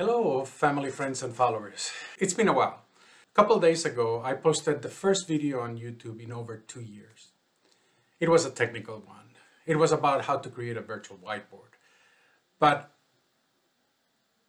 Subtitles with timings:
[0.00, 1.90] Hello, family, friends, and followers.
[2.18, 2.84] It's been a while.
[3.32, 7.32] A couple days ago, I posted the first video on YouTube in over two years.
[8.18, 9.36] It was a technical one.
[9.66, 11.76] It was about how to create a virtual whiteboard.
[12.58, 12.90] But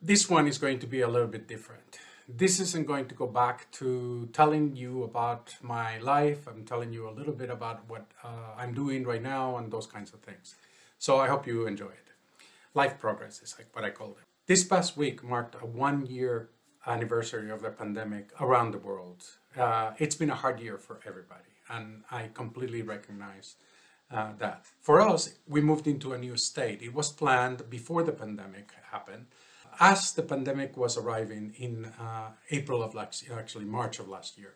[0.01, 1.99] this one is going to be a little bit different.
[2.29, 6.47] This isn't going to go back to telling you about my life.
[6.47, 9.86] I'm telling you a little bit about what uh, I'm doing right now and those
[9.86, 10.55] kinds of things.
[10.97, 12.07] So I hope you enjoy it.
[12.73, 14.30] Life progress is like what I call it.
[14.48, 16.50] This past week marked a one year
[16.88, 19.23] anniversary of the pandemic around the world.
[19.55, 23.55] Uh, it's been a hard year for everybody, and I completely recognize
[24.09, 24.66] uh, that.
[24.80, 26.81] For us, we moved into a new state.
[26.81, 29.27] It was planned before the pandemic happened.
[29.80, 34.39] As the pandemic was arriving in uh, April of last, year, actually March of last
[34.39, 34.55] year,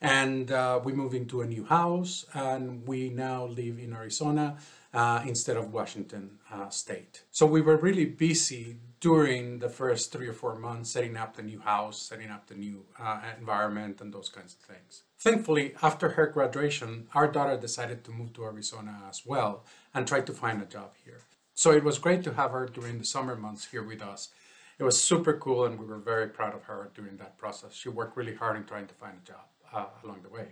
[0.00, 4.58] and uh, we moved into a new house, and we now live in Arizona
[4.94, 7.24] uh, instead of Washington uh, State.
[7.32, 11.42] So we were really busy during the first three or four months setting up the
[11.42, 15.02] new house, setting up the new uh, environment, and those kinds of things.
[15.18, 20.20] Thankfully, after her graduation, our daughter decided to move to Arizona as well and try
[20.20, 21.22] to find a job here.
[21.54, 24.30] So it was great to have her during the summer months here with us.
[24.78, 27.74] It was super cool, and we were very proud of her during that process.
[27.74, 30.48] She worked really hard in trying to find a job uh, along the way.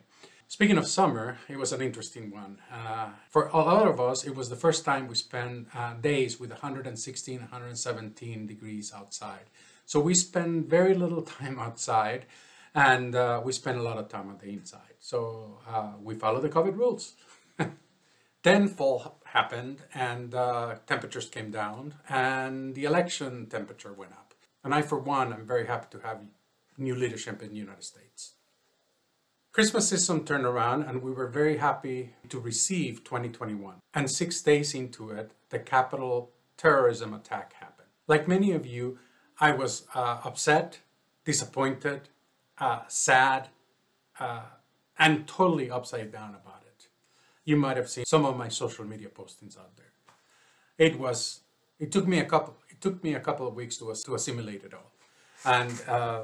[0.48, 2.58] Speaking of summer, it was an interesting one.
[2.72, 6.38] Uh, for a lot of us, it was the first time we spent uh, days
[6.38, 9.50] with 116, 117 degrees outside.
[9.86, 12.26] So we spent very little time outside
[12.76, 14.94] and uh, we spent a lot of time on the inside.
[15.00, 17.14] So uh, we followed the COVID rules.
[18.44, 24.32] then fall happened and uh, temperatures came down and the election temperature went up.
[24.62, 26.20] And I, for one, am very happy to have
[26.78, 28.35] new leadership in the United States.
[29.56, 33.76] Christmas season turned around and we were very happy to receive 2021.
[33.94, 37.88] And six days into it, the Capitol terrorism attack happened.
[38.06, 38.98] Like many of you,
[39.40, 40.80] I was uh, upset,
[41.24, 42.10] disappointed,
[42.58, 43.48] uh, sad,
[44.20, 44.42] uh,
[44.98, 46.88] and totally upside down about it.
[47.46, 49.94] You might have seen some of my social media postings out there.
[50.76, 51.40] It was,
[51.78, 54.64] it took me a couple, it took me a couple of weeks to, to assimilate
[54.64, 54.92] it all.
[55.46, 56.22] And uh,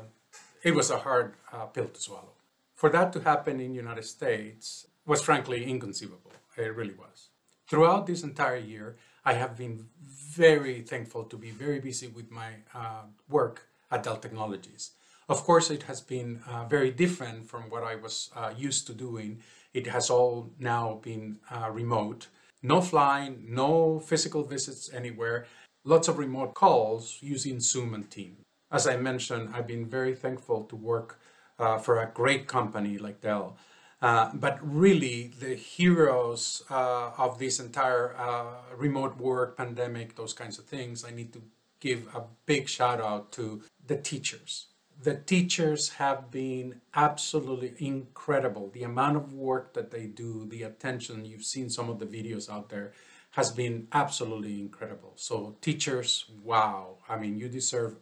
[0.63, 2.35] it was a hard uh, pill to swallow
[2.83, 6.33] for that to happen in the United States was frankly inconceivable.
[6.57, 7.29] It really was.
[7.69, 12.51] Throughout this entire year, I have been very thankful to be very busy with my
[12.75, 14.91] uh, work at Dell Technologies.
[15.29, 18.95] Of course, it has been uh, very different from what I was uh, used to
[18.95, 19.43] doing.
[19.73, 22.27] It has all now been uh, remote.
[22.65, 25.47] No flying, no physical visits anywhere,
[25.85, 28.43] lots of remote calls using Zoom and Teams.
[28.73, 31.21] As I mentioned, I've been very thankful to work
[31.59, 33.57] uh, for a great company like Dell.
[34.01, 40.59] Uh, but really, the heroes uh, of this entire uh, remote work, pandemic, those kinds
[40.59, 41.43] of things, I need to
[41.79, 44.67] give a big shout out to the teachers.
[45.01, 48.71] The teachers have been absolutely incredible.
[48.73, 52.51] The amount of work that they do, the attention, you've seen some of the videos
[52.51, 52.93] out there,
[53.33, 55.13] has been absolutely incredible.
[55.17, 56.99] So, teachers, wow.
[57.09, 57.97] I mean, you deserve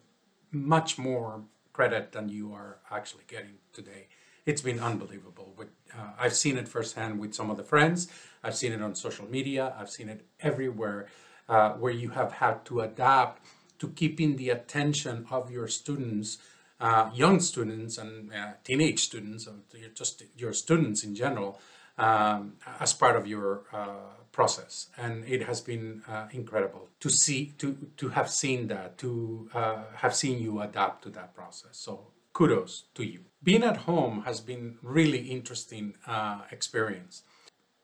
[0.50, 1.44] much more
[1.80, 4.02] credit than you are actually getting today.
[4.44, 5.54] It's been unbelievable.
[5.56, 7.98] With, uh, I've seen it firsthand with some of the friends.
[8.44, 9.64] I've seen it on social media.
[9.78, 11.00] I've seen it everywhere
[11.48, 13.46] uh, where you have had to adapt
[13.78, 16.36] to keeping the attention of your students,
[16.80, 19.48] uh, young students and uh, teenage students,
[19.94, 21.58] just your students in general,
[21.96, 22.40] um,
[22.78, 24.88] as part of your uh, process.
[24.96, 27.66] And it has been uh, incredible to see, to,
[28.00, 31.74] to have seen that, to uh, have seen you adapt to that process.
[31.86, 31.92] So
[32.32, 33.20] kudos to you.
[33.42, 37.14] Being at home has been really interesting uh, experience.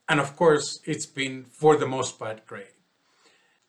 [0.08, 2.74] And of course, it's been for the most part great.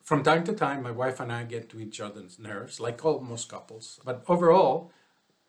[0.10, 3.20] From time to time, my wife and I get to each other's nerves, like all
[3.20, 4.00] most couples.
[4.08, 4.94] But overall,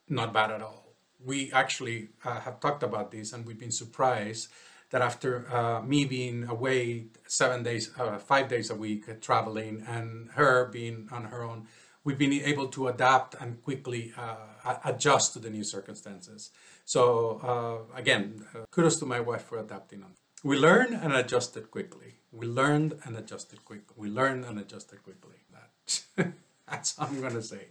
[0.08, 0.82] not bad at all.
[1.24, 4.48] We actually uh, have talked about this and we've been surprised
[4.90, 10.30] that after uh, me being away seven days, uh, five days a week traveling, and
[10.32, 11.66] her being on her own,
[12.04, 16.50] we've been able to adapt and quickly uh, adjust to the new circumstances.
[16.84, 20.02] So uh, again, uh, kudos to my wife for adapting.
[20.02, 20.12] On.
[20.42, 22.14] We learned and adjusted quickly.
[22.32, 23.94] We learned and adjusted quickly.
[23.96, 25.36] We learned and adjusted quickly.
[25.52, 26.32] That,
[26.68, 27.66] that's all I'm going to say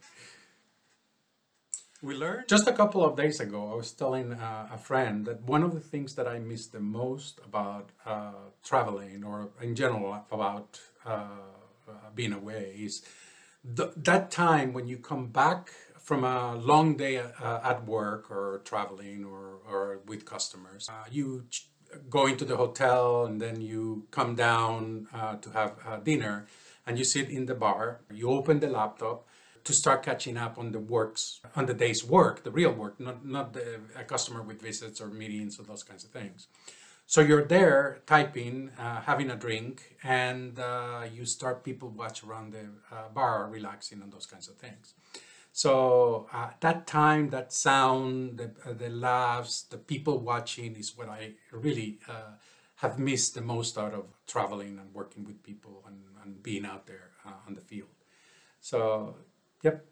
[2.02, 2.48] we learned?
[2.48, 5.74] Just a couple of days ago i was telling uh, a friend that one of
[5.74, 8.32] the things that i miss the most about uh,
[8.64, 11.10] traveling or in general about uh,
[11.90, 13.04] uh being away is
[13.76, 18.62] th- that time when you come back from a long day uh, at work or
[18.64, 20.88] traveling or, or with customers.
[20.90, 21.68] Uh, you ch-
[22.10, 25.08] go into the hotel and then you come down
[25.42, 26.48] to have dinner
[26.86, 28.00] and you sit in the bar.
[28.14, 29.27] You open the laptop
[29.68, 33.26] to start catching up on the works, on the day's work, the real work, not,
[33.26, 36.48] not the, a customer with visits or meetings or those kinds of things.
[37.06, 42.54] So you're there typing, uh, having a drink, and uh, you start people watch around
[42.54, 44.94] the uh, bar, relaxing, and those kinds of things.
[45.52, 51.10] So uh, that time, that sound, the, uh, the laughs, the people watching is what
[51.10, 52.36] I really uh,
[52.76, 56.88] have missed the most out of traveling and working with people and, and being out
[56.88, 57.12] there
[57.48, 57.90] on the field.
[58.62, 59.16] So,
[59.64, 59.86] yep,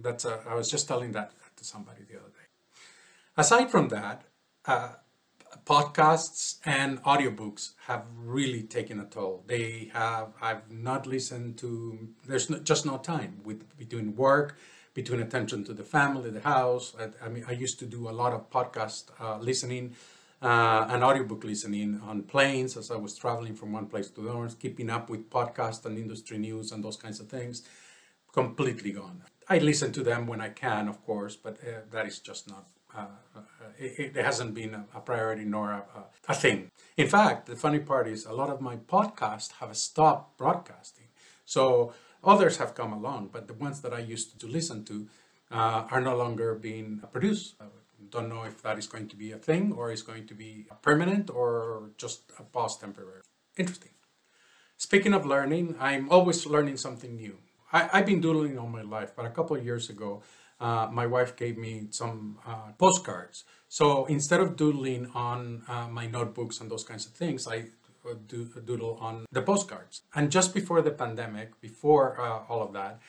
[0.00, 0.24] that's.
[0.24, 2.46] A, I was just telling that to somebody the other day.
[3.36, 4.24] Aside from that
[5.64, 9.44] podcasts and audiobooks have really taken a toll.
[9.46, 14.56] They have, I've not listened to, there's no, just no time with between work,
[14.94, 16.94] between attention to the family, the house.
[16.98, 19.94] I, I mean, I used to do a lot of podcast uh, listening
[20.40, 24.30] uh, and audiobook listening on planes as I was traveling from one place to the
[24.30, 27.62] other, keeping up with podcast and industry news and those kinds of things.
[28.32, 29.22] Completely gone.
[29.48, 32.66] I listen to them when I can, of course, but uh, that is just not
[32.94, 33.06] uh,
[33.36, 33.40] uh,
[33.78, 35.84] it, it, hasn't been a, a priority nor a,
[36.28, 36.70] a, thing.
[36.98, 41.06] In fact, the funny part is a lot of my podcasts have stopped broadcasting.
[41.46, 45.08] So others have come along, but the ones that I used to listen to
[45.50, 47.54] uh, are no longer being produced.
[47.60, 47.64] I
[48.10, 50.66] don't know if that is going to be a thing or is going to be
[50.82, 53.22] permanent or just a pause temporary.
[53.56, 53.92] Interesting.
[54.76, 57.38] Speaking of learning, I'm always learning something new.
[57.72, 60.22] I, have been doodling all my life, but a couple of years ago,
[60.60, 63.44] uh, my wife gave me some uh, postcards.
[63.68, 67.64] So instead of doodling on uh, my notebooks and those kinds of things, I
[68.08, 70.02] uh, do, doodle on the postcards.
[70.14, 73.00] And just before the pandemic, before uh, all of that,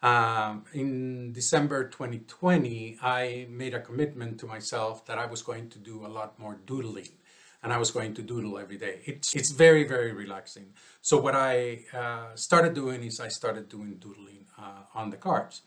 [0.00, 5.78] um, in December 2020, I made a commitment to myself that I was going to
[5.78, 7.08] do a lot more doodling
[7.62, 9.00] and I was going to doodle every day.
[9.04, 10.74] It's, it's very, very relaxing.
[11.00, 15.62] So what I uh, started doing is I started doing doodling uh, on the cards.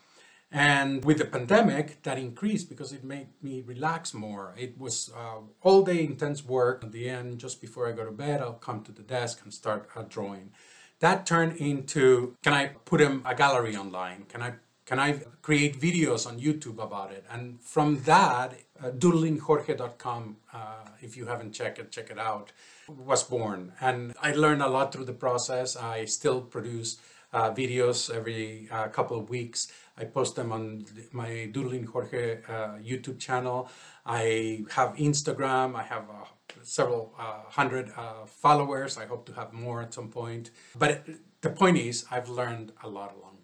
[0.53, 4.53] And with the pandemic, that increased because it made me relax more.
[4.57, 6.83] It was uh, all day intense work.
[6.83, 9.53] At the end, just before I go to bed, I'll come to the desk and
[9.53, 10.51] start uh, drawing.
[10.99, 14.25] That turned into can I put a, a gallery online?
[14.27, 14.53] Can I
[14.91, 17.23] can I create videos on YouTube about it?
[17.31, 20.57] And from that, uh, doodlingjorge.com, uh,
[21.01, 22.51] if you haven't checked it, check it out,
[22.89, 23.71] was born.
[23.79, 25.77] And I learned a lot through the process.
[25.77, 26.97] I still produce
[27.31, 29.71] uh, videos every uh, couple of weeks.
[29.97, 30.83] I post them on
[31.13, 33.69] my Doodling Jorge uh, YouTube channel.
[34.05, 35.73] I have Instagram.
[35.73, 36.25] I have uh,
[36.63, 37.93] several uh, hundred
[38.27, 38.97] followers.
[38.97, 40.51] I hope to have more at some point.
[40.77, 41.05] But
[41.39, 43.40] the point is, I've learned a lot along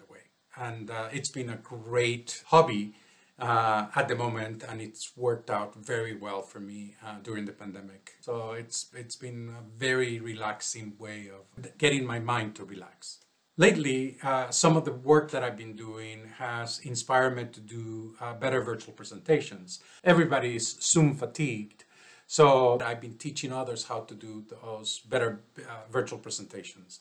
[0.59, 2.93] And it's been a great hobby
[3.39, 7.51] uh, at the moment, and it's worked out very well for me uh, during the
[7.51, 8.13] pandemic.
[8.21, 13.19] So it's it's been a very relaxing way of getting my mind to relax.
[13.59, 18.15] Lately, uh, some of the work that I've been doing has inspired me to do
[18.21, 19.79] uh, better virtual presentations.
[20.03, 21.83] Everybody is Zoom fatigued,
[22.27, 26.99] so I've been teaching others how to do those better uh, virtual presentations.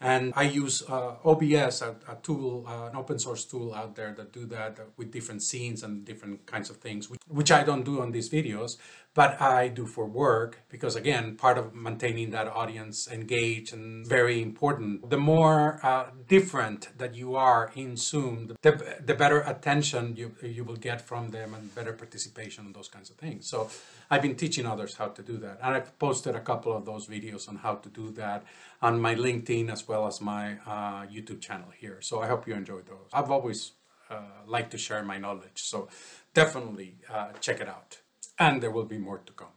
[0.00, 4.14] And I use uh, OBS, a, a tool, uh, an open source tool out there
[4.14, 7.84] that do that with different scenes and different kinds of things, which, which I don't
[7.84, 8.78] do on these videos,
[9.12, 14.40] but I do for work because again, part of maintaining that audience engaged and very
[14.40, 15.10] important.
[15.10, 20.62] The more uh, different that you are in Zoom, the, the better attention you, you
[20.62, 23.48] will get from them and better participation and those kinds of things.
[23.48, 23.68] So
[24.10, 25.58] I've been teaching others how to do that.
[25.62, 28.44] And I've posted a couple of those videos on how to do that
[28.80, 31.98] on my LinkedIn as well as my uh, YouTube channel here.
[32.00, 33.08] So I hope you enjoyed those.
[33.12, 33.72] I've always
[34.08, 35.62] uh, liked to share my knowledge.
[35.62, 35.88] So
[36.32, 37.98] definitely uh, check it out
[38.40, 39.54] and there will be more to come.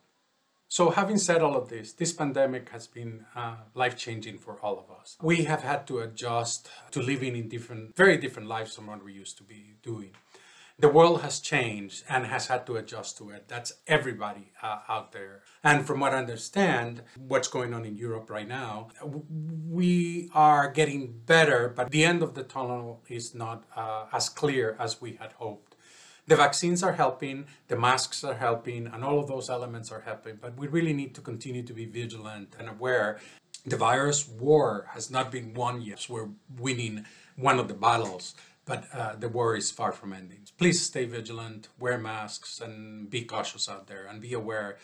[0.68, 4.90] So having said all of this, this pandemic has been uh, life-changing for all of
[5.00, 5.18] us.
[5.22, 9.14] We have had to adjust to living in different, very different lives from what we
[9.14, 10.12] used to be doing.
[10.80, 13.48] The world has changed and has had to adjust to it.
[13.48, 15.44] That's everybody uh, out there.
[15.64, 18.88] And from what I understand, what's going on in Europe right now,
[19.70, 24.76] we are getting better, but the end of the tunnel is not uh, as clear
[24.80, 25.73] as we had hoped.
[26.26, 30.38] The vaccines are helping, the masks are helping, and all of those elements are helping,
[30.38, 33.20] but we really need to continue to be vigilant and aware.
[33.66, 36.06] The virus war has not been won yet.
[36.10, 40.40] We're winning one of the battles, but uh, the war is far from ending.
[40.58, 44.78] Please stay vigilant, wear masks, and be cautious out there, and be aware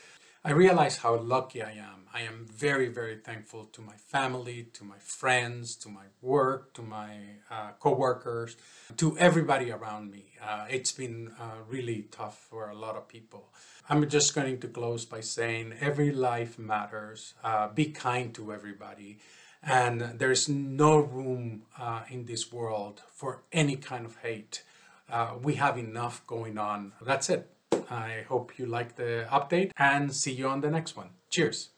[0.50, 2.08] I realize how lucky I am.
[2.12, 6.82] I am very, very thankful to my family, to my friends, to my work, to
[6.82, 7.12] my
[7.52, 8.58] uh, co-workers,
[8.98, 10.26] to everybody around me.
[10.44, 13.54] Uh, it's been uh, really tough for a lot of people.
[13.88, 17.36] I'm just going to close by saying every life matters.
[17.44, 19.20] Uh, be kind to everybody.
[19.62, 24.64] And there's no room uh, in this world for any kind of hate.
[25.12, 26.94] Uh, we have enough going on.
[27.04, 27.52] That's it.
[27.90, 31.10] I hope you like the update and see you on the next one.
[31.30, 31.70] Cheers.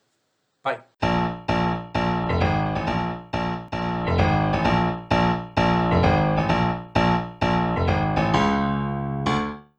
[0.63, 1.10] Bye.